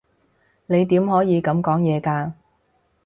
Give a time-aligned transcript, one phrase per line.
[0.65, 2.31] 你點可以噉講嘢㗎？